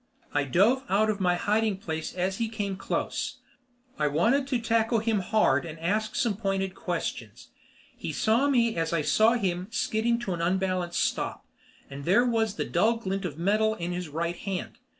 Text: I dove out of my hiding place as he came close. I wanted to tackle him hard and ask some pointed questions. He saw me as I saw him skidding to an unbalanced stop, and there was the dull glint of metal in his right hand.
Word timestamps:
I 0.33 0.45
dove 0.45 0.83
out 0.89 1.11
of 1.11 1.19
my 1.19 1.35
hiding 1.35 1.77
place 1.77 2.11
as 2.15 2.37
he 2.39 2.49
came 2.49 2.75
close. 2.75 3.37
I 3.99 4.07
wanted 4.07 4.47
to 4.47 4.59
tackle 4.59 4.97
him 4.97 5.19
hard 5.19 5.63
and 5.63 5.79
ask 5.79 6.15
some 6.15 6.37
pointed 6.37 6.73
questions. 6.73 7.49
He 7.95 8.11
saw 8.11 8.47
me 8.47 8.75
as 8.75 8.93
I 8.93 9.03
saw 9.03 9.33
him 9.33 9.67
skidding 9.69 10.17
to 10.21 10.33
an 10.33 10.41
unbalanced 10.41 10.99
stop, 11.03 11.45
and 11.87 12.03
there 12.03 12.25
was 12.25 12.55
the 12.55 12.65
dull 12.65 12.97
glint 12.97 13.25
of 13.25 13.37
metal 13.37 13.75
in 13.75 13.91
his 13.91 14.09
right 14.09 14.37
hand. 14.37 14.79